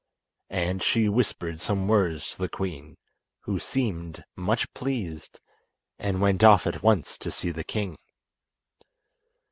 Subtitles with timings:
[0.49, 2.97] And she whispered some words to the queen,
[3.41, 5.39] who seemed much pleased,
[5.99, 7.99] and went off at once to see the king.